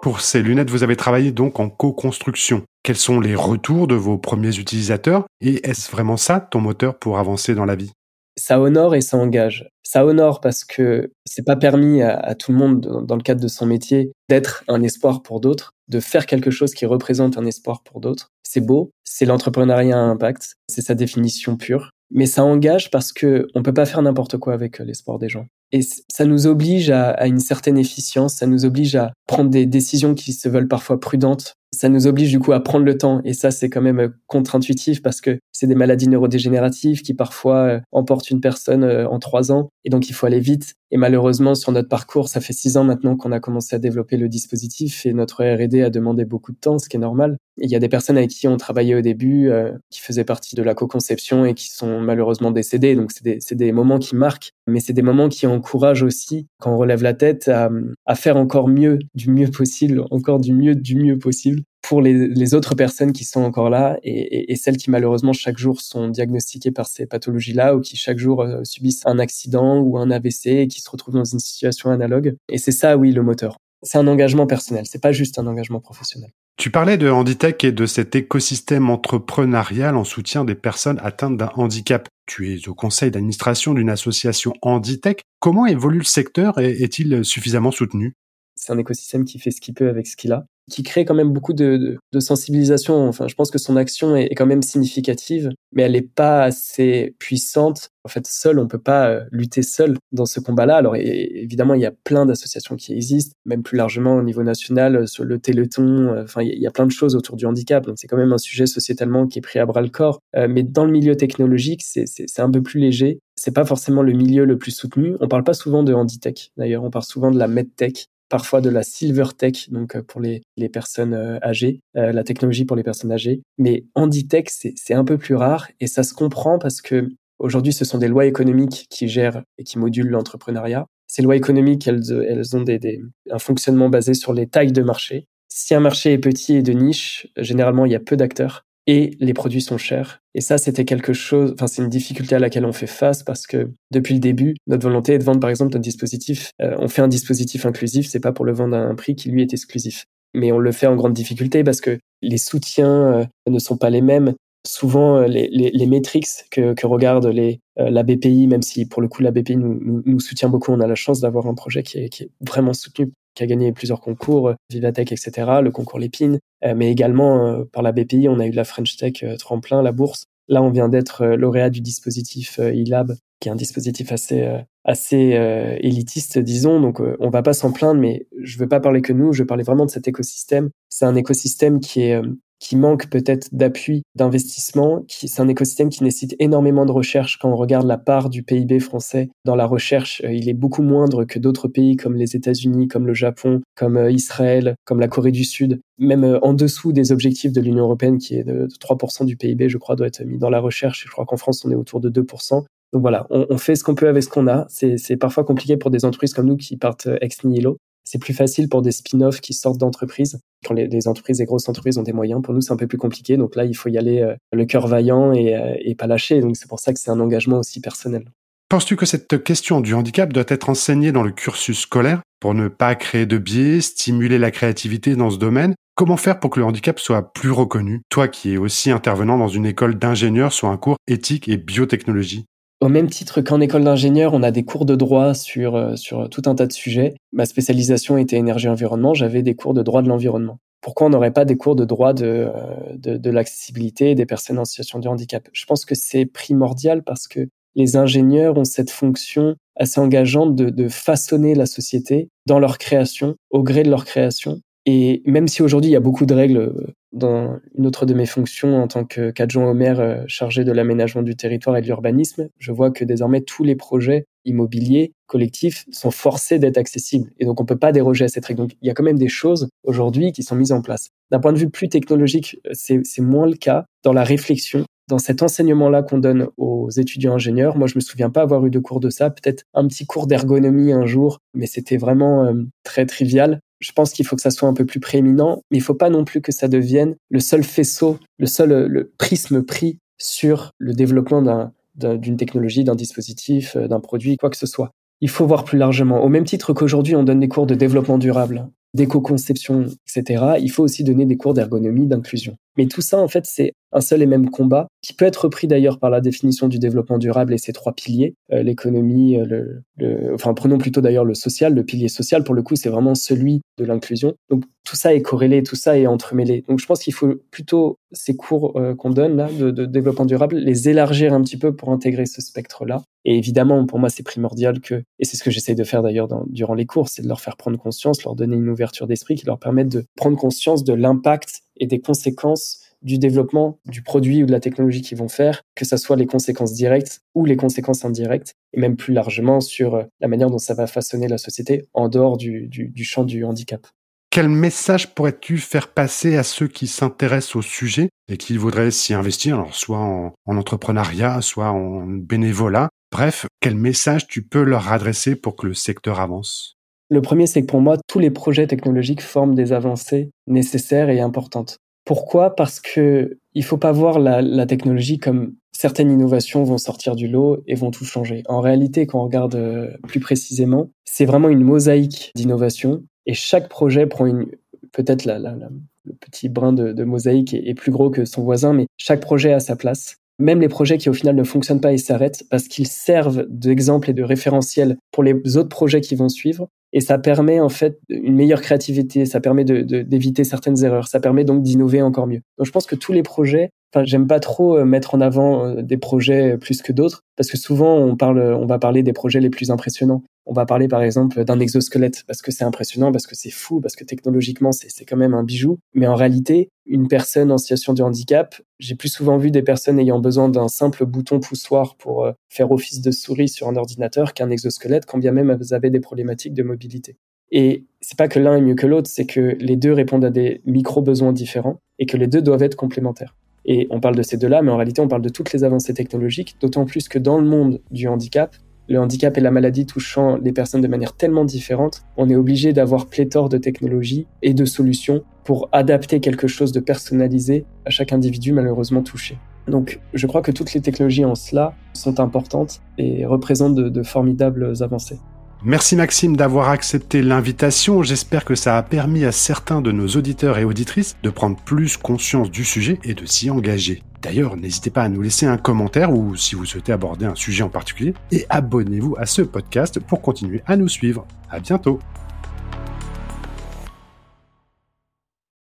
Pour 0.00 0.20
ces 0.20 0.42
lunettes, 0.42 0.70
vous 0.70 0.84
avez 0.84 0.94
travaillé 0.94 1.32
donc 1.32 1.58
en 1.58 1.68
co-construction. 1.68 2.62
Quels 2.84 2.96
sont 2.96 3.18
les 3.18 3.34
retours 3.34 3.88
de 3.88 3.96
vos 3.96 4.16
premiers 4.16 4.56
utilisateurs 4.56 5.26
et 5.40 5.68
est-ce 5.68 5.90
vraiment 5.90 6.16
ça 6.16 6.40
ton 6.40 6.60
moteur 6.60 6.98
pour 6.98 7.18
avancer 7.18 7.54
dans 7.54 7.64
la 7.64 7.74
vie? 7.74 7.90
Ça 8.38 8.60
honore 8.60 8.94
et 8.94 9.00
ça 9.00 9.16
engage. 9.16 9.68
Ça 9.82 10.06
honore 10.06 10.40
parce 10.40 10.64
que 10.64 11.10
c'est 11.26 11.44
pas 11.44 11.56
permis 11.56 12.02
à, 12.02 12.36
tout 12.36 12.52
le 12.52 12.58
monde 12.58 13.04
dans 13.04 13.16
le 13.16 13.22
cadre 13.22 13.40
de 13.40 13.48
son 13.48 13.66
métier 13.66 14.12
d'être 14.28 14.62
un 14.68 14.82
espoir 14.84 15.22
pour 15.22 15.40
d'autres, 15.40 15.72
de 15.88 15.98
faire 15.98 16.26
quelque 16.26 16.52
chose 16.52 16.74
qui 16.74 16.86
représente 16.86 17.36
un 17.36 17.44
espoir 17.44 17.82
pour 17.82 18.00
d'autres. 18.00 18.28
C'est 18.44 18.60
beau, 18.60 18.92
c'est 19.02 19.24
l'entrepreneuriat 19.24 19.96
à 19.96 20.02
impact, 20.02 20.54
c'est 20.68 20.82
sa 20.82 20.94
définition 20.94 21.56
pure. 21.56 21.90
Mais 22.12 22.26
ça 22.26 22.44
engage 22.44 22.92
parce 22.92 23.12
que 23.12 23.48
on 23.56 23.64
peut 23.64 23.74
pas 23.74 23.86
faire 23.86 24.02
n'importe 24.02 24.38
quoi 24.38 24.54
avec 24.54 24.78
l'espoir 24.78 25.18
des 25.18 25.28
gens. 25.28 25.46
Et 25.72 25.80
ça 25.82 26.24
nous 26.24 26.46
oblige 26.46 26.90
à, 26.90 27.26
une 27.26 27.40
certaine 27.40 27.76
efficience, 27.76 28.34
ça 28.34 28.46
nous 28.46 28.64
oblige 28.64 28.96
à 28.96 29.12
prendre 29.26 29.50
des 29.50 29.66
décisions 29.66 30.14
qui 30.14 30.32
se 30.32 30.48
veulent 30.48 30.68
parfois 30.68 30.98
prudentes. 30.98 31.54
Ça 31.72 31.90
nous 31.90 32.06
oblige 32.06 32.30
du 32.30 32.38
coup 32.38 32.52
à 32.52 32.60
prendre 32.60 32.86
le 32.86 32.96
temps. 32.96 33.20
Et 33.24 33.34
ça, 33.34 33.50
c'est 33.50 33.68
quand 33.68 33.82
même 33.82 34.00
euh, 34.00 34.08
contre-intuitif 34.26 35.02
parce 35.02 35.20
que 35.20 35.38
c'est 35.52 35.66
des 35.66 35.74
maladies 35.74 36.08
neurodégénératives 36.08 37.02
qui 37.02 37.12
parfois 37.12 37.56
euh, 37.56 37.80
emportent 37.92 38.30
une 38.30 38.40
personne 38.40 38.84
euh, 38.84 39.06
en 39.06 39.18
trois 39.18 39.52
ans. 39.52 39.68
Et 39.84 39.90
donc, 39.90 40.08
il 40.08 40.14
faut 40.14 40.26
aller 40.26 40.40
vite. 40.40 40.74
Et 40.90 40.96
malheureusement, 40.96 41.54
sur 41.54 41.70
notre 41.70 41.90
parcours, 41.90 42.28
ça 42.28 42.40
fait 42.40 42.54
six 42.54 42.78
ans 42.78 42.84
maintenant 42.84 43.16
qu'on 43.16 43.32
a 43.32 43.40
commencé 43.40 43.76
à 43.76 43.78
développer 43.78 44.16
le 44.16 44.30
dispositif 44.30 45.04
et 45.04 45.12
notre 45.12 45.44
R&D 45.44 45.82
a 45.82 45.90
demandé 45.90 46.24
beaucoup 46.24 46.52
de 46.52 46.56
temps, 46.56 46.78
ce 46.78 46.88
qui 46.88 46.96
est 46.96 47.00
normal. 47.00 47.36
il 47.58 47.70
y 47.70 47.76
a 47.76 47.78
des 47.78 47.90
personnes 47.90 48.16
avec 48.16 48.30
qui 48.30 48.48
on 48.48 48.56
travaillait 48.56 48.94
au 48.94 49.02
début, 49.02 49.50
qui 49.90 50.00
faisaient 50.00 50.24
partie 50.24 50.56
de 50.56 50.62
la 50.62 50.74
co-conception 50.74 51.44
et 51.44 51.52
qui 51.52 51.68
sont 51.68 52.00
malheureusement 52.00 52.50
décédées. 52.50 52.94
Donc, 52.96 53.12
c'est 53.12 53.22
des, 53.22 53.38
des 53.54 53.72
moments 53.72 53.98
qui 53.98 54.16
marquent, 54.16 54.52
mais 54.66 54.80
c'est 54.80 54.94
des 54.94 55.02
moments 55.02 55.28
qui 55.28 55.46
ont 55.46 55.56
encourage 55.56 56.02
aussi, 56.02 56.46
quand 56.58 56.72
on 56.72 56.78
relève 56.78 57.02
la 57.02 57.12
tête, 57.12 57.48
à, 57.48 58.14
faire 58.14 58.38
encore 58.38 58.68
mieux, 58.68 58.98
du 59.14 59.30
mieux 59.30 59.50
possible, 59.50 60.04
encore 60.10 60.40
du 60.40 60.54
mieux, 60.54 60.74
du 60.74 60.96
mieux 60.96 61.18
possible 61.18 61.57
pour 61.82 62.02
les, 62.02 62.54
autres 62.54 62.74
personnes 62.74 63.12
qui 63.12 63.24
sont 63.24 63.40
encore 63.40 63.70
là 63.70 63.98
et, 64.02 64.54
celles 64.56 64.76
qui 64.76 64.90
malheureusement 64.90 65.32
chaque 65.32 65.58
jour 65.58 65.80
sont 65.80 66.08
diagnostiquées 66.08 66.70
par 66.70 66.86
ces 66.86 67.06
pathologies-là 67.06 67.76
ou 67.76 67.80
qui 67.80 67.96
chaque 67.96 68.18
jour 68.18 68.42
euh, 68.42 68.62
subissent 68.64 69.06
un 69.06 69.18
accident 69.18 69.78
ou 69.78 69.96
un 69.98 70.10
AVC 70.10 70.46
et 70.46 70.68
qui 70.68 70.80
se 70.80 70.90
retrouvent 70.90 71.14
dans 71.14 71.24
une 71.24 71.38
situation 71.38 71.90
analogue. 71.90 72.36
Et 72.48 72.58
c'est 72.58 72.72
ça, 72.72 72.96
oui, 72.96 73.12
le 73.12 73.22
moteur. 73.22 73.56
C'est 73.82 73.98
un 73.98 74.08
engagement 74.08 74.46
personnel, 74.46 74.84
c'est 74.86 75.00
pas 75.00 75.12
juste 75.12 75.38
un 75.38 75.46
engagement 75.46 75.80
professionnel. 75.80 76.30
Tu 76.58 76.70
parlais 76.72 76.98
de 76.98 77.08
Handitech 77.08 77.62
et 77.62 77.70
de 77.70 77.86
cet 77.86 78.16
écosystème 78.16 78.90
entrepreneurial 78.90 79.96
en 79.96 80.02
soutien 80.02 80.44
des 80.44 80.56
personnes 80.56 80.98
atteintes 81.00 81.36
d'un 81.36 81.52
handicap. 81.54 82.08
Tu 82.26 82.52
es 82.52 82.68
au 82.68 82.74
conseil 82.74 83.12
d'administration 83.12 83.74
d'une 83.74 83.88
association 83.88 84.52
Handitech. 84.62 85.22
Comment 85.38 85.66
évolue 85.66 85.98
le 85.98 86.04
secteur 86.04 86.58
et 86.58 86.82
est-il 86.82 87.24
suffisamment 87.24 87.70
soutenu? 87.70 88.14
C'est 88.56 88.72
un 88.72 88.78
écosystème 88.78 89.24
qui 89.24 89.38
fait 89.38 89.52
ce 89.52 89.60
qu'il 89.60 89.74
peut 89.74 89.88
avec 89.88 90.08
ce 90.08 90.16
qu'il 90.16 90.32
a 90.32 90.46
qui 90.68 90.82
crée 90.82 91.04
quand 91.04 91.14
même 91.14 91.32
beaucoup 91.32 91.52
de, 91.52 91.98
sensibilisation. 92.18 93.08
Enfin, 93.08 93.28
je 93.28 93.34
pense 93.34 93.50
que 93.50 93.58
son 93.58 93.76
action 93.76 94.16
est, 94.16 94.34
quand 94.34 94.46
même 94.46 94.62
significative, 94.62 95.50
mais 95.72 95.82
elle 95.82 95.92
n'est 95.92 96.02
pas 96.02 96.42
assez 96.42 97.14
puissante. 97.18 97.90
En 98.04 98.08
fait, 98.08 98.26
seul, 98.26 98.58
on 98.58 98.66
peut 98.66 98.78
pas 98.78 99.10
euh, 99.10 99.24
lutter 99.30 99.62
seul 99.62 99.96
dans 100.12 100.24
ce 100.24 100.40
combat-là. 100.40 100.76
Alors, 100.76 100.96
évidemment, 100.96 101.74
il 101.74 101.82
y 101.82 101.86
a 101.86 101.92
plein 102.04 102.24
d'associations 102.24 102.76
qui 102.76 102.94
existent, 102.94 103.34
même 103.44 103.62
plus 103.62 103.76
largement 103.76 104.16
au 104.16 104.22
niveau 104.22 104.42
national, 104.42 104.96
euh, 104.96 105.06
sur 105.06 105.24
le 105.24 105.38
Téléthon. 105.38 106.08
Euh, 106.08 106.22
enfin, 106.24 106.42
il 106.42 106.58
y 106.58 106.66
a 106.66 106.70
plein 106.70 106.86
de 106.86 106.92
choses 106.92 107.14
autour 107.14 107.36
du 107.36 107.44
handicap. 107.44 107.84
Donc, 107.84 107.96
c'est 107.98 108.06
quand 108.06 108.16
même 108.16 108.32
un 108.32 108.38
sujet 108.38 108.66
sociétalement 108.66 109.26
qui 109.26 109.40
est 109.40 109.42
pris 109.42 109.58
à 109.58 109.66
bras 109.66 109.82
le 109.82 109.88
corps. 109.88 110.20
mais 110.34 110.62
dans 110.62 110.84
le 110.84 110.92
milieu 110.92 111.16
technologique, 111.16 111.82
c'est 111.82 112.40
un 112.40 112.50
peu 112.50 112.62
plus 112.62 112.80
léger. 112.80 113.18
C'est 113.36 113.54
pas 113.54 113.64
forcément 113.64 114.02
le 114.02 114.12
milieu 114.12 114.44
le 114.44 114.58
plus 114.58 114.72
soutenu. 114.72 115.14
On 115.20 115.28
parle 115.28 115.44
pas 115.44 115.54
souvent 115.54 115.82
de 115.82 115.92
handitech. 115.92 116.50
D'ailleurs, 116.56 116.82
on 116.84 116.90
parle 116.90 117.04
souvent 117.04 117.30
de 117.30 117.38
la 117.38 117.46
medtech 117.46 118.08
parfois 118.28 118.60
de 118.60 118.70
la 118.70 118.82
silver 118.82 119.26
tech, 119.36 119.70
donc 119.70 119.96
euh, 119.96 120.02
pour 120.02 120.20
les, 120.20 120.42
les 120.56 120.68
personnes 120.68 121.14
euh, 121.14 121.38
âgées, 121.42 121.80
euh, 121.96 122.12
la 122.12 122.24
technologie 122.24 122.64
pour 122.64 122.76
les 122.76 122.82
personnes 122.82 123.12
âgées. 123.12 123.42
Mais 123.58 123.84
Handitech, 123.94 124.50
c'est 124.50 124.94
un 124.94 125.04
peu 125.04 125.18
plus 125.18 125.34
rare 125.34 125.68
et 125.80 125.86
ça 125.86 126.02
se 126.02 126.14
comprend 126.14 126.58
parce 126.58 126.80
que 126.80 127.08
aujourd'hui, 127.38 127.72
ce 127.72 127.84
sont 127.84 127.98
des 127.98 128.08
lois 128.08 128.26
économiques 128.26 128.86
qui 128.90 129.08
gèrent 129.08 129.42
et 129.58 129.64
qui 129.64 129.78
modulent 129.78 130.10
l'entrepreneuriat. 130.10 130.86
Ces 131.06 131.22
lois 131.22 131.36
économiques, 131.36 131.86
elles, 131.88 132.02
elles 132.10 132.56
ont 132.56 132.62
des, 132.62 132.78
des, 132.78 133.00
un 133.30 133.38
fonctionnement 133.38 133.88
basé 133.88 134.12
sur 134.14 134.32
les 134.32 134.46
tailles 134.46 134.72
de 134.72 134.82
marché. 134.82 135.26
Si 135.48 135.74
un 135.74 135.80
marché 135.80 136.12
est 136.12 136.18
petit 136.18 136.56
et 136.56 136.62
de 136.62 136.72
niche, 136.72 137.26
généralement, 137.38 137.86
il 137.86 137.92
y 137.92 137.94
a 137.94 138.00
peu 138.00 138.16
d'acteurs 138.16 138.66
et 138.88 139.10
les 139.20 139.34
produits 139.34 139.60
sont 139.60 139.76
chers. 139.76 140.22
Et 140.34 140.40
ça, 140.40 140.56
c'était 140.56 140.86
quelque 140.86 141.12
chose, 141.12 141.52
enfin, 141.52 141.66
c'est 141.66 141.82
une 141.82 141.90
difficulté 141.90 142.34
à 142.34 142.38
laquelle 142.38 142.64
on 142.64 142.72
fait 142.72 142.86
face 142.86 143.22
parce 143.22 143.46
que 143.46 143.70
depuis 143.90 144.14
le 144.14 144.20
début, 144.20 144.54
notre 144.66 144.82
volonté 144.82 145.12
est 145.12 145.18
de 145.18 145.24
vendre, 145.24 145.40
par 145.40 145.50
exemple, 145.50 145.76
un 145.76 145.80
dispositif. 145.80 146.52
Euh, 146.62 146.74
on 146.78 146.88
fait 146.88 147.02
un 147.02 147.08
dispositif 147.08 147.66
inclusif, 147.66 148.08
c'est 148.08 148.18
pas 148.18 148.32
pour 148.32 148.46
le 148.46 148.54
vendre 148.54 148.74
à 148.74 148.80
un 148.80 148.94
prix 148.94 149.14
qui 149.14 149.28
lui 149.28 149.42
est 149.42 149.52
exclusif. 149.52 150.06
Mais 150.32 150.52
on 150.52 150.58
le 150.58 150.72
fait 150.72 150.86
en 150.86 150.96
grande 150.96 151.12
difficulté 151.12 151.62
parce 151.64 151.82
que 151.82 151.98
les 152.22 152.38
soutiens 152.38 153.12
euh, 153.12 153.24
ne 153.46 153.58
sont 153.58 153.76
pas 153.76 153.90
les 153.90 154.00
mêmes. 154.00 154.32
Souvent, 154.66 155.16
euh, 155.16 155.26
les, 155.26 155.48
les, 155.50 155.86
métriques 155.86 156.28
que, 156.50 156.72
que 156.72 156.86
regarde 156.86 157.26
les, 157.26 157.60
la 157.76 158.02
BPI, 158.02 158.46
même 158.46 158.62
si 158.62 158.86
pour 158.86 159.02
le 159.02 159.08
coup 159.08 159.20
la 159.22 159.32
BPI 159.32 159.56
nous, 159.56 160.02
nous, 160.04 160.20
soutient 160.20 160.48
beaucoup, 160.48 160.72
on 160.72 160.80
a 160.80 160.86
la 160.86 160.94
chance 160.94 161.20
d'avoir 161.20 161.46
un 161.46 161.54
projet 161.54 161.82
qui 161.82 161.98
est, 161.98 162.08
qui 162.08 162.24
est 162.24 162.30
vraiment 162.40 162.72
soutenu 162.72 163.12
qui 163.38 163.44
a 163.44 163.46
gagné 163.46 163.72
plusieurs 163.72 164.00
concours, 164.00 164.52
Vivatech, 164.70 165.12
etc., 165.12 165.60
le 165.62 165.70
concours 165.70 165.98
Lépine, 165.98 166.38
euh, 166.64 166.74
mais 166.76 166.90
également 166.90 167.46
euh, 167.46 167.64
par 167.72 167.82
la 167.82 167.92
BPI, 167.92 168.28
on 168.28 168.40
a 168.40 168.46
eu 168.46 168.50
la 168.50 168.64
French 168.64 168.96
Tech 168.96 169.22
euh, 169.22 169.36
Tremplin, 169.36 169.80
la 169.82 169.92
bourse. 169.92 170.24
Là, 170.48 170.62
on 170.62 170.70
vient 170.70 170.88
d'être 170.88 171.24
lauréat 171.26 171.70
du 171.70 171.80
dispositif 171.80 172.58
eLab 172.58 173.14
qui 173.40 173.48
est 173.48 173.52
un 173.52 173.56
dispositif 173.56 174.12
assez 174.12 174.42
euh, 174.42 174.58
assez 174.84 175.34
euh, 175.34 175.76
élitiste, 175.80 176.38
disons. 176.38 176.80
Donc, 176.80 177.00
euh, 177.00 177.16
on 177.20 177.30
va 177.30 177.42
pas 177.42 177.52
s'en 177.52 177.72
plaindre, 177.72 178.00
mais 178.00 178.26
je 178.42 178.58
veux 178.58 178.68
pas 178.68 178.80
parler 178.80 179.02
que 179.02 179.12
nous. 179.12 179.32
Je 179.32 179.42
veux 179.42 179.46
parler 179.46 179.62
vraiment 179.62 179.86
de 179.86 179.90
cet 179.90 180.08
écosystème. 180.08 180.70
C'est 180.88 181.04
un 181.04 181.14
écosystème 181.14 181.80
qui 181.80 182.02
est 182.02 182.20
qui 182.58 182.76
manque 182.76 183.08
peut-être 183.08 183.48
d'appui, 183.52 184.02
d'investissement. 184.14 185.04
C'est 185.08 185.40
un 185.40 185.48
écosystème 185.48 185.88
qui 185.88 186.02
nécessite 186.02 186.34
énormément 186.38 186.86
de 186.86 186.92
recherche. 186.92 187.38
Quand 187.38 187.50
on 187.50 187.56
regarde 187.56 187.86
la 187.86 187.98
part 187.98 188.30
du 188.30 188.42
PIB 188.42 188.80
français 188.80 189.30
dans 189.44 189.56
la 189.56 189.66
recherche, 189.66 190.22
euh, 190.24 190.32
il 190.32 190.48
est 190.48 190.54
beaucoup 190.54 190.82
moindre 190.82 191.24
que 191.24 191.38
d'autres 191.38 191.68
pays 191.68 191.96
comme 191.96 192.16
les 192.16 192.36
États-Unis, 192.36 192.88
comme 192.88 193.06
le 193.06 193.14
Japon, 193.14 193.60
comme 193.76 193.96
euh, 193.96 194.10
Israël, 194.10 194.74
comme 194.84 195.00
la 195.00 195.08
Corée 195.08 195.32
du 195.32 195.44
Sud. 195.44 195.80
Même 195.98 196.24
euh, 196.24 196.40
en 196.42 196.52
dessous 196.52 196.92
des 196.92 197.12
objectifs 197.12 197.52
de 197.52 197.60
l'Union 197.60 197.84
européenne, 197.84 198.18
qui 198.18 198.36
est 198.36 198.44
de 198.44 198.66
3% 198.66 199.24
du 199.24 199.36
PIB, 199.36 199.68
je 199.68 199.78
crois, 199.78 199.96
doit 199.96 200.06
être 200.06 200.24
mis 200.24 200.38
dans 200.38 200.50
la 200.50 200.60
recherche. 200.60 201.04
Je 201.06 201.10
crois 201.10 201.26
qu'en 201.26 201.36
France, 201.36 201.64
on 201.64 201.70
est 201.70 201.76
autour 201.76 202.00
de 202.00 202.10
2%. 202.10 202.64
Donc 202.92 203.02
voilà, 203.02 203.26
on, 203.28 203.58
fait 203.58 203.74
ce 203.74 203.84
qu'on 203.84 203.94
peut 203.94 204.08
avec 204.08 204.22
ce 204.22 204.30
qu'on 204.30 204.48
a. 204.48 204.66
C'est 204.68 205.18
parfois 205.18 205.44
compliqué 205.44 205.76
pour 205.76 205.90
des 205.90 206.06
entreprises 206.06 206.32
comme 206.32 206.46
nous 206.46 206.56
qui 206.56 206.78
partent 206.78 207.08
ex 207.20 207.44
nihilo. 207.44 207.76
C'est 208.10 208.18
plus 208.18 208.32
facile 208.32 208.70
pour 208.70 208.80
des 208.80 208.90
spin-offs 208.90 209.42
qui 209.42 209.52
sortent 209.52 209.76
d'entreprises. 209.76 210.40
Quand 210.64 210.72
les, 210.72 211.08
entreprises, 211.08 211.40
les 211.40 211.44
grosses 211.44 211.68
entreprises 211.68 211.98
ont 211.98 212.02
des 212.02 212.14
moyens, 212.14 212.40
pour 212.40 212.54
nous, 212.54 212.62
c'est 212.62 212.72
un 212.72 212.76
peu 212.78 212.86
plus 212.86 212.96
compliqué. 212.96 213.36
Donc 213.36 213.54
là, 213.54 213.66
il 213.66 213.74
faut 213.74 213.90
y 213.90 213.98
aller 213.98 214.22
euh, 214.22 214.34
le 214.50 214.64
cœur 214.64 214.86
vaillant 214.86 215.34
et, 215.34 215.54
euh, 215.54 215.74
et 215.80 215.94
pas 215.94 216.06
lâcher. 216.06 216.40
Donc 216.40 216.56
c'est 216.56 216.70
pour 216.70 216.80
ça 216.80 216.94
que 216.94 216.98
c'est 216.98 217.10
un 217.10 217.20
engagement 217.20 217.58
aussi 217.58 217.82
personnel. 217.82 218.24
Penses-tu 218.70 218.96
que 218.96 219.04
cette 219.04 219.44
question 219.44 219.82
du 219.82 219.92
handicap 219.92 220.32
doit 220.32 220.46
être 220.48 220.70
enseignée 220.70 221.12
dans 221.12 221.22
le 221.22 221.32
cursus 221.32 221.80
scolaire 221.80 222.22
pour 222.40 222.54
ne 222.54 222.68
pas 222.68 222.94
créer 222.94 223.26
de 223.26 223.36
biais, 223.36 223.82
stimuler 223.82 224.38
la 224.38 224.52
créativité 224.52 225.14
dans 225.14 225.28
ce 225.28 225.36
domaine? 225.36 225.74
Comment 225.94 226.16
faire 226.16 226.40
pour 226.40 226.48
que 226.48 226.60
le 226.60 226.64
handicap 226.64 226.98
soit 226.98 227.34
plus 227.34 227.50
reconnu? 227.50 228.00
Toi 228.08 228.28
qui 228.28 228.54
es 228.54 228.56
aussi 228.56 228.90
intervenant 228.90 229.36
dans 229.36 229.48
une 229.48 229.66
école 229.66 229.96
d'ingénieurs 229.98 230.54
sur 230.54 230.68
un 230.68 230.78
cours 230.78 230.96
éthique 231.06 231.46
et 231.46 231.58
biotechnologie. 231.58 232.46
Au 232.80 232.88
même 232.88 233.10
titre 233.10 233.40
qu'en 233.40 233.60
école 233.60 233.82
d'ingénieur, 233.82 234.34
on 234.34 234.42
a 234.44 234.52
des 234.52 234.64
cours 234.64 234.84
de 234.84 234.94
droit 234.94 235.34
sur, 235.34 235.74
euh, 235.74 235.96
sur 235.96 236.28
tout 236.30 236.42
un 236.46 236.54
tas 236.54 236.66
de 236.66 236.72
sujets. 236.72 237.14
Ma 237.32 237.44
spécialisation 237.44 238.18
était 238.18 238.36
énergie-environnement, 238.36 239.14
j'avais 239.14 239.42
des 239.42 239.56
cours 239.56 239.74
de 239.74 239.82
droit 239.82 240.00
de 240.00 240.08
l'environnement. 240.08 240.60
Pourquoi 240.80 241.08
on 241.08 241.10
n'aurait 241.10 241.32
pas 241.32 241.44
des 241.44 241.56
cours 241.56 241.74
de 241.74 241.84
droit 241.84 242.12
de, 242.12 242.24
euh, 242.24 242.96
de, 242.96 243.16
de 243.16 243.30
l'accessibilité 243.30 244.14
des 244.14 244.26
personnes 244.26 244.60
en 244.60 244.64
situation 244.64 245.00
de 245.00 245.08
handicap? 245.08 245.48
Je 245.52 245.66
pense 245.66 245.84
que 245.84 245.96
c'est 245.96 246.24
primordial 246.24 247.02
parce 247.02 247.26
que 247.26 247.48
les 247.74 247.96
ingénieurs 247.96 248.56
ont 248.56 248.64
cette 248.64 248.90
fonction 248.90 249.56
assez 249.74 250.00
engageante 250.00 250.54
de, 250.54 250.70
de 250.70 250.88
façonner 250.88 251.56
la 251.56 251.66
société 251.66 252.28
dans 252.46 252.60
leur 252.60 252.78
création, 252.78 253.34
au 253.50 253.64
gré 253.64 253.82
de 253.82 253.90
leur 253.90 254.04
création, 254.04 254.60
et 254.90 255.20
même 255.26 255.48
si 255.48 255.60
aujourd'hui 255.60 255.90
il 255.90 255.92
y 255.92 255.96
a 255.96 256.00
beaucoup 256.00 256.24
de 256.24 256.32
règles 256.32 256.56
euh, 256.56 256.94
dans 257.12 257.58
une 257.76 257.86
autre 257.86 258.06
de 258.06 258.14
mes 258.14 258.24
fonctions 258.24 258.82
en 258.82 258.88
tant 258.88 259.04
qu'adjoint 259.04 259.70
au 259.70 259.74
maire 259.74 260.00
euh, 260.00 260.22
chargé 260.28 260.64
de 260.64 260.72
l'aménagement 260.72 261.20
du 261.20 261.36
territoire 261.36 261.76
et 261.76 261.82
de 261.82 261.86
l'urbanisme, 261.86 262.48
je 262.58 262.72
vois 262.72 262.90
que 262.90 263.04
désormais 263.04 263.42
tous 263.42 263.64
les 263.64 263.76
projets 263.76 264.24
immobiliers 264.46 265.12
collectifs 265.26 265.84
sont 265.92 266.10
forcés 266.10 266.58
d'être 266.58 266.78
accessibles. 266.78 267.30
Et 267.38 267.44
donc 267.44 267.60
on 267.60 267.66
peut 267.66 267.76
pas 267.76 267.92
déroger 267.92 268.24
à 268.24 268.28
cette 268.28 268.46
règle. 268.46 268.62
Donc 268.62 268.76
il 268.80 268.88
y 268.88 268.90
a 268.90 268.94
quand 268.94 269.02
même 269.02 269.18
des 269.18 269.28
choses 269.28 269.68
aujourd'hui 269.84 270.32
qui 270.32 270.42
sont 270.42 270.56
mises 270.56 270.72
en 270.72 270.80
place. 270.80 271.10
D'un 271.30 271.38
point 271.38 271.52
de 271.52 271.58
vue 271.58 271.68
plus 271.68 271.90
technologique, 271.90 272.58
euh, 272.66 272.70
c'est 272.72 273.22
moins 273.22 273.46
le 273.46 273.56
cas 273.56 273.84
dans 274.04 274.14
la 274.14 274.24
réflexion 274.24 274.86
dans 275.06 275.18
cet 275.18 275.42
enseignement-là 275.42 276.02
qu'on 276.02 276.18
donne 276.18 276.48
aux 276.58 276.90
étudiants 276.90 277.34
ingénieurs, 277.34 277.78
moi 277.78 277.88
je 277.88 277.94
me 277.94 278.00
souviens 278.00 278.28
pas 278.28 278.42
avoir 278.42 278.66
eu 278.66 278.70
de 278.70 278.78
cours 278.78 279.00
de 279.00 279.08
ça, 279.08 279.30
peut-être 279.30 279.64
un 279.72 279.88
petit 279.88 280.04
cours 280.04 280.26
d'ergonomie 280.26 280.92
un 280.92 281.06
jour, 281.06 281.38
mais 281.54 281.64
c'était 281.64 281.96
vraiment 281.96 282.52
très 282.84 283.06
trivial. 283.06 283.60
Je 283.80 283.92
pense 283.92 284.12
qu'il 284.12 284.26
faut 284.26 284.36
que 284.36 284.42
ça 284.42 284.50
soit 284.50 284.68
un 284.68 284.74
peu 284.74 284.84
plus 284.84 285.00
prééminent, 285.00 285.62
mais 285.70 285.78
il 285.78 285.82
faut 285.82 285.94
pas 285.94 286.10
non 286.10 286.24
plus 286.24 286.40
que 286.40 286.52
ça 286.52 286.68
devienne 286.68 287.16
le 287.30 287.40
seul 287.40 287.62
faisceau, 287.62 288.18
le 288.38 288.46
seul 288.46 288.72
euh, 288.72 289.12
prisme 289.18 289.62
pris 289.62 289.98
sur 290.18 290.72
le 290.78 290.92
développement 290.94 291.42
d'un, 291.42 291.72
d'une 292.16 292.36
technologie, 292.36 292.84
d'un 292.84 292.94
dispositif, 292.94 293.76
euh, 293.76 293.88
d'un 293.88 294.00
produit, 294.00 294.36
quoi 294.36 294.50
que 294.50 294.56
ce 294.56 294.66
soit. 294.66 294.90
Il 295.20 295.28
faut 295.28 295.46
voir 295.46 295.64
plus 295.64 295.78
largement. 295.78 296.22
Au 296.22 296.28
même 296.28 296.44
titre 296.44 296.72
qu'aujourd'hui, 296.72 297.16
on 297.16 297.24
donne 297.24 297.40
des 297.40 297.48
cours 297.48 297.66
de 297.66 297.74
développement 297.74 298.18
durable, 298.18 298.68
d'éco-conception, 298.94 299.86
etc., 300.08 300.54
il 300.60 300.70
faut 300.70 300.82
aussi 300.82 301.04
donner 301.04 301.26
des 301.26 301.36
cours 301.36 301.54
d'ergonomie, 301.54 302.06
d'inclusion. 302.06 302.56
Mais 302.78 302.86
tout 302.86 303.02
ça, 303.02 303.18
en 303.18 303.28
fait, 303.28 303.44
c'est 303.44 303.72
un 303.92 304.00
seul 304.00 304.22
et 304.22 304.26
même 304.26 304.50
combat 304.50 304.88
qui 305.02 305.12
peut 305.12 305.24
être 305.24 305.44
repris 305.44 305.66
d'ailleurs 305.66 305.98
par 305.98 306.10
la 306.10 306.20
définition 306.20 306.68
du 306.68 306.78
développement 306.78 307.18
durable 307.18 307.54
et 307.54 307.58
ses 307.58 307.72
trois 307.72 307.92
piliers, 307.92 308.34
euh, 308.52 308.62
l'économie, 308.62 309.38
euh, 309.38 309.80
le, 309.96 310.34
enfin 310.34 310.54
prenons 310.54 310.78
plutôt 310.78 311.00
d'ailleurs 311.00 311.24
le 311.24 311.34
social, 311.34 311.74
le 311.74 311.84
pilier 311.84 312.08
social 312.08 312.44
pour 312.44 312.54
le 312.54 312.62
coup 312.62 312.76
c'est 312.76 312.88
vraiment 312.88 313.14
celui 313.14 313.62
de 313.78 313.84
l'inclusion. 313.84 314.34
Donc 314.50 314.64
tout 314.84 314.96
ça 314.96 315.14
est 315.14 315.22
corrélé, 315.22 315.62
tout 315.62 315.76
ça 315.76 315.98
est 315.98 316.06
entremêlé. 316.06 316.64
Donc 316.68 316.80
je 316.80 316.86
pense 316.86 317.00
qu'il 317.00 317.14
faut 317.14 317.34
plutôt 317.50 317.98
ces 318.12 318.36
cours 318.36 318.78
euh, 318.78 318.94
qu'on 318.94 319.10
donne 319.10 319.36
là 319.36 319.48
de, 319.50 319.70
de, 319.70 319.86
développement 319.86 320.24
durable 320.24 320.56
les 320.56 320.88
élargir 320.88 321.32
un 321.32 321.42
petit 321.42 321.56
peu 321.56 321.74
pour 321.74 321.90
intégrer 321.90 322.26
ce 322.26 322.40
spectre-là. 322.42 323.02
Et 323.24 323.36
évidemment 323.36 323.86
pour 323.86 323.98
moi 323.98 324.10
c'est 324.10 324.22
primordial 324.22 324.80
que 324.80 325.02
et 325.18 325.24
c'est 325.24 325.36
ce 325.36 325.44
que 325.44 325.50
j'essaye 325.50 325.74
de 325.74 325.84
faire 325.84 326.02
d'ailleurs 326.02 326.28
durant 326.48 326.74
les 326.74 326.86
cours, 326.86 327.08
c'est 327.08 327.22
de 327.22 327.28
leur 327.28 327.40
faire 327.40 327.56
prendre 327.56 327.78
conscience, 327.78 328.22
leur 328.24 328.34
donner 328.34 328.56
une 328.56 328.68
ouverture 328.68 329.06
d'esprit 329.06 329.36
qui 329.36 329.46
leur 329.46 329.58
permette 329.58 329.88
de 329.88 330.04
prendre 330.16 330.36
conscience 330.36 330.84
de 330.84 330.92
l'impact 330.92 331.62
et 331.78 331.86
des 331.86 332.00
conséquences 332.00 332.80
du 333.02 333.18
développement 333.18 333.78
du 333.86 334.02
produit 334.02 334.42
ou 334.42 334.46
de 334.46 334.52
la 334.52 334.60
technologie 334.60 335.02
qu'ils 335.02 335.18
vont 335.18 335.28
faire, 335.28 335.62
que 335.74 335.84
ce 335.84 335.96
soit 335.96 336.16
les 336.16 336.26
conséquences 336.26 336.74
directes 336.74 337.20
ou 337.34 337.44
les 337.44 337.56
conséquences 337.56 338.04
indirectes, 338.04 338.54
et 338.72 338.80
même 338.80 338.96
plus 338.96 339.12
largement 339.12 339.60
sur 339.60 339.94
euh, 339.94 340.04
la 340.20 340.28
manière 340.28 340.50
dont 340.50 340.58
ça 340.58 340.74
va 340.74 340.86
façonner 340.86 341.28
la 341.28 341.38
société 341.38 341.84
en 341.94 342.08
dehors 342.08 342.36
du, 342.36 342.68
champ 343.02 343.24
du 343.24 343.44
handicap. 343.44 343.86
Quel 344.30 344.48
message 344.48 345.14
pourrais-tu 345.14 345.58
faire 345.58 345.88
passer 345.88 346.36
à 346.36 346.42
ceux 346.42 346.68
qui 346.68 346.86
s'intéressent 346.86 347.56
au 347.56 347.62
sujet 347.62 348.10
et 348.30 348.36
qui 348.36 348.56
voudraient 348.56 348.90
s'y 348.90 349.14
investir, 349.14 349.66
soit 349.72 349.98
en, 349.98 350.34
en 350.44 350.56
entrepreneuriat, 350.56 351.40
soit 351.40 351.70
en 351.70 352.06
bénévolat? 352.06 352.88
Bref, 353.10 353.46
quel 353.60 353.74
message 353.74 354.26
tu 354.26 354.42
peux 354.42 354.62
leur 354.62 354.92
adresser 354.92 355.34
pour 355.34 355.56
que 355.56 355.66
le 355.66 355.74
secteur 355.74 356.20
avance? 356.20 356.77
Le 357.08 357.22
premier, 357.22 357.46
c'est 357.46 357.62
que 357.62 357.66
pour 357.66 357.80
moi, 357.80 357.96
tous 358.06 358.18
les 358.18 358.30
projets 358.30 358.66
technologiques 358.66 359.22
forment 359.22 359.54
des 359.54 359.72
avancées 359.72 360.30
nécessaires 360.46 361.08
et 361.10 361.20
importantes. 361.20 361.78
Pourquoi? 362.04 362.54
Parce 362.54 362.80
que 362.80 363.38
il 363.54 363.64
faut 363.64 363.76
pas 363.76 363.92
voir 363.92 364.18
la, 364.18 364.66
technologie 364.66 365.18
comme 365.18 365.54
certaines 365.72 366.10
innovations 366.10 366.64
vont 366.64 366.78
sortir 366.78 367.16
du 367.16 367.28
lot 367.28 367.62
et 367.66 367.74
vont 367.74 367.90
tout 367.90 368.04
changer. 368.04 368.42
En 368.48 368.60
réalité, 368.60 369.06
quand 369.06 369.20
on 369.20 369.24
regarde 369.24 369.56
euh, 369.56 369.90
plus 370.06 370.20
précisément, 370.20 370.90
c'est 371.04 371.24
vraiment 371.24 371.48
une 371.48 371.62
mosaïque 371.62 372.30
d'innovations 372.34 373.02
et 373.26 373.34
chaque 373.34 373.68
projet 373.68 374.06
prend 374.06 374.26
une 374.26 374.46
peut-être 374.92 375.26
le 375.26 376.14
petit 376.14 376.48
brin 376.48 376.72
de, 376.72 377.04
mosaïque 377.04 377.52
est, 377.52 377.74
plus 377.74 377.92
gros 377.92 378.10
que 378.10 378.24
son 378.24 378.42
voisin, 378.42 378.72
mais 378.72 378.86
chaque 378.96 379.20
projet 379.20 379.52
a 379.52 379.60
sa 379.60 379.76
place. 379.76 380.16
Même 380.38 380.60
les 380.60 380.68
projets 380.68 380.98
qui 380.98 381.08
au 381.08 381.12
final 381.12 381.34
ne 381.34 381.42
fonctionnent 381.42 381.80
pas 381.80 381.92
et 381.92 381.98
s'arrêtent 381.98 382.44
parce 382.50 382.68
qu'ils 382.68 382.86
servent 382.86 383.46
d'exemple 383.48 384.10
et 384.10 384.14
de 384.14 384.22
référentiel 384.22 384.96
pour 385.10 385.22
les 385.22 385.56
autres 385.56 385.68
projets 385.68 386.00
qui 386.00 386.14
vont 386.14 386.28
suivre. 386.28 386.68
Et 386.92 387.00
ça 387.00 387.18
permet 387.18 387.60
en 387.60 387.68
fait 387.68 387.98
une 388.08 388.34
meilleure 388.34 388.62
créativité, 388.62 389.26
ça 389.26 389.40
permet 389.40 389.64
d'éviter 389.64 390.44
certaines 390.44 390.82
erreurs, 390.84 391.08
ça 391.08 391.20
permet 391.20 391.44
donc 391.44 391.62
d'innover 391.62 392.00
encore 392.00 392.26
mieux. 392.26 392.40
Donc 392.56 392.66
je 392.66 392.72
pense 392.72 392.86
que 392.86 392.94
tous 392.94 393.12
les 393.12 393.22
projets, 393.22 393.70
enfin 393.92 394.04
j'aime 394.04 394.26
pas 394.26 394.40
trop 394.40 394.78
euh, 394.78 394.84
mettre 394.84 395.14
en 395.14 395.20
avant 395.20 395.66
euh, 395.66 395.82
des 395.82 395.96
projets 395.96 396.58
plus 396.58 396.82
que 396.82 396.92
d'autres 396.92 397.24
parce 397.36 397.50
que 397.50 397.56
souvent 397.56 397.96
on 397.96 398.16
parle, 398.16 398.40
on 398.40 398.66
va 398.66 398.78
parler 398.78 399.02
des 399.02 399.12
projets 399.12 399.40
les 399.40 399.50
plus 399.50 399.70
impressionnants. 399.70 400.22
On 400.50 400.54
va 400.54 400.64
parler 400.64 400.88
par 400.88 401.02
exemple 401.02 401.44
d'un 401.44 401.60
exosquelette 401.60 402.24
parce 402.26 402.40
que 402.40 402.50
c'est 402.50 402.64
impressionnant, 402.64 403.12
parce 403.12 403.26
que 403.26 403.34
c'est 403.36 403.50
fou, 403.50 403.80
parce 403.80 403.94
que 403.94 404.04
technologiquement 404.04 404.72
c'est 404.72 405.04
quand 405.04 405.16
même 405.16 405.34
un 405.34 405.44
bijou. 405.44 405.78
Mais 405.94 406.06
en 406.06 406.14
réalité, 406.14 406.70
une 406.86 407.06
personne 407.06 407.52
en 407.52 407.58
situation 407.58 407.92
de 407.92 408.02
handicap, 408.02 408.54
j'ai 408.78 408.94
plus 408.94 409.10
souvent 409.10 409.36
vu 409.36 409.50
des 409.50 409.62
personnes 409.62 409.98
ayant 409.98 410.18
besoin 410.18 410.48
d'un 410.48 410.68
simple 410.68 411.04
bouton 411.04 411.38
poussoir 411.38 411.96
pour 411.96 412.24
euh, 412.24 412.32
faire 412.48 412.72
office 412.72 413.02
de 413.02 413.10
souris 413.10 413.48
sur 413.48 413.68
un 413.68 413.76
ordinateur 413.76 414.32
qu'un 414.32 414.50
exosquelette, 414.50 415.04
quand 415.04 415.18
bien 415.18 415.32
même 415.32 415.50
elles 415.50 415.74
avaient 415.74 415.90
des 415.90 416.00
problématiques 416.00 416.54
de 416.54 416.62
mobilité. 416.62 417.18
Et 417.50 417.84
c'est 418.00 418.16
pas 418.18 418.28
que 418.28 418.38
l'un 418.38 418.56
est 418.56 418.60
mieux 418.60 418.74
que 418.74 418.86
l'autre, 418.86 419.08
c'est 419.08 419.26
que 419.26 419.56
les 419.60 419.76
deux 419.76 419.92
répondent 419.92 420.24
à 420.24 420.30
des 420.30 420.60
micro-besoins 420.66 421.32
différents 421.32 421.80
et 421.98 422.06
que 422.06 422.16
les 422.16 422.26
deux 422.26 422.42
doivent 422.42 422.62
être 422.62 422.76
complémentaires. 422.76 423.34
Et 423.70 423.86
on 423.90 424.00
parle 424.00 424.16
de 424.16 424.22
ces 424.22 424.38
deux-là, 424.38 424.62
mais 424.62 424.72
en 424.72 424.76
réalité, 424.76 425.02
on 425.02 425.08
parle 425.08 425.20
de 425.20 425.28
toutes 425.28 425.52
les 425.52 425.62
avancées 425.62 425.92
technologiques, 425.92 426.56
d'autant 426.58 426.86
plus 426.86 427.06
que 427.06 427.18
dans 427.18 427.38
le 427.38 427.46
monde 427.46 427.80
du 427.90 428.08
handicap, 428.08 428.56
le 428.88 428.98
handicap 428.98 429.36
et 429.36 429.42
la 429.42 429.50
maladie 429.50 429.84
touchant 429.84 430.38
les 430.38 430.52
personnes 430.52 430.80
de 430.80 430.88
manière 430.88 431.12
tellement 431.12 431.44
différente, 431.44 432.04
on 432.16 432.30
est 432.30 432.34
obligé 432.34 432.72
d'avoir 432.72 433.06
pléthore 433.06 433.50
de 433.50 433.58
technologies 433.58 434.26
et 434.42 434.54
de 434.54 434.64
solutions 434.64 435.22
pour 435.44 435.68
adapter 435.72 436.20
quelque 436.20 436.46
chose 436.46 436.72
de 436.72 436.80
personnalisé 436.80 437.66
à 437.84 437.90
chaque 437.90 438.14
individu 438.14 438.52
malheureusement 438.52 439.02
touché. 439.02 439.36
Donc 439.66 440.00
je 440.14 440.26
crois 440.26 440.40
que 440.40 440.50
toutes 440.50 440.72
les 440.72 440.80
technologies 440.80 441.26
en 441.26 441.34
cela 441.34 441.74
sont 441.92 442.20
importantes 442.20 442.80
et 442.96 443.26
représentent 443.26 443.74
de, 443.74 443.90
de 443.90 444.02
formidables 444.02 444.72
avancées. 444.80 445.18
Merci 445.64 445.96
Maxime 445.96 446.36
d'avoir 446.36 446.68
accepté 446.68 447.20
l'invitation. 447.20 448.04
J'espère 448.04 448.44
que 448.44 448.54
ça 448.54 448.78
a 448.78 448.82
permis 448.84 449.24
à 449.24 449.32
certains 449.32 449.80
de 449.80 449.90
nos 449.90 450.06
auditeurs 450.06 450.56
et 450.56 450.62
auditrices 450.62 451.16
de 451.24 451.30
prendre 451.30 451.56
plus 451.56 451.96
conscience 451.96 452.48
du 452.48 452.64
sujet 452.64 453.00
et 453.02 453.12
de 453.12 453.26
s'y 453.26 453.50
engager. 453.50 454.04
D'ailleurs, 454.22 454.56
n'hésitez 454.56 454.90
pas 454.90 455.02
à 455.02 455.08
nous 455.08 455.20
laisser 455.20 455.46
un 455.46 455.56
commentaire 455.56 456.12
ou 456.12 456.36
si 456.36 456.54
vous 456.54 456.64
souhaitez 456.64 456.92
aborder 456.92 457.26
un 457.26 457.34
sujet 457.34 457.64
en 457.64 457.70
particulier 457.70 458.14
et 458.30 458.46
abonnez-vous 458.50 459.16
à 459.18 459.26
ce 459.26 459.42
podcast 459.42 459.98
pour 459.98 460.22
continuer 460.22 460.62
à 460.64 460.76
nous 460.76 460.88
suivre. 460.88 461.26
À 461.50 461.58
bientôt. 461.58 461.98